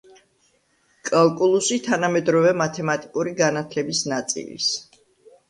კალკულუსი 1.09 1.77
თანამედროვე 1.89 2.55
მათემატიკური 2.63 3.35
განათლების 3.43 4.03
ნაწილის. 4.15 4.73